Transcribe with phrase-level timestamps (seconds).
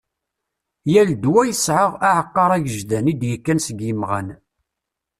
[0.91, 4.27] Yal ddwa yesɛa "Aɛeqqar agejdan" id-yekkan seg imɣan.